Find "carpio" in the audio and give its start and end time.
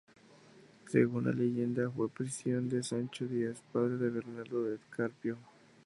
4.89-5.37